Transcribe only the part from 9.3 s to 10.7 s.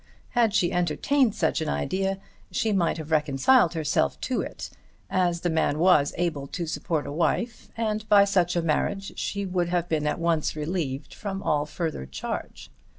would have been at once